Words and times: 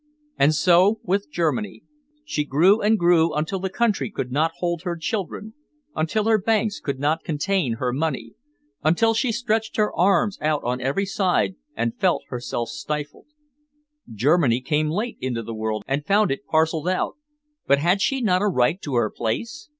And 0.35 0.55
so 0.55 0.99
with 1.03 1.29
Germany. 1.29 1.83
She 2.25 2.43
grew 2.43 2.81
and 2.81 2.97
grew 2.97 3.35
until 3.35 3.59
the 3.59 3.69
country 3.69 4.09
could 4.09 4.31
not 4.31 4.53
hold 4.57 4.81
her 4.81 4.95
children, 4.97 5.53
until 5.95 6.23
her 6.25 6.41
banks 6.41 6.79
could 6.79 6.99
not 6.99 7.23
contain 7.23 7.73
her 7.73 7.93
money, 7.93 8.33
until 8.83 9.13
she 9.13 9.31
stretched 9.31 9.75
her 9.77 9.93
arms 9.95 10.39
out 10.41 10.63
on 10.63 10.81
every 10.81 11.05
side 11.05 11.53
and 11.75 11.95
felt 11.99 12.23
herself 12.29 12.69
stifled. 12.69 13.27
Germany 14.11 14.59
came 14.59 14.89
late 14.89 15.19
into 15.21 15.43
the 15.43 15.53
world 15.53 15.83
and 15.87 16.03
found 16.03 16.31
it 16.31 16.47
parcelled 16.47 16.89
out, 16.89 17.15
but 17.67 17.77
had 17.77 18.01
she 18.01 18.21
not 18.23 18.41
a 18.41 18.47
right 18.47 18.81
to 18.81 18.95
her 18.95 19.11
place? 19.11 19.69